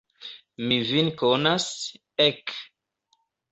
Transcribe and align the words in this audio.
Mi 0.69 0.77
vin 0.91 1.11
konas, 1.19 1.69
ek! 2.29 2.57